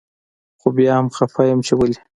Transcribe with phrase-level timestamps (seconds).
[0.59, 1.97] خو بيا هم خپه يم چي ولي